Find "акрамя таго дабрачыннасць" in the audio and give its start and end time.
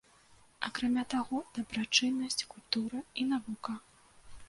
0.69-2.47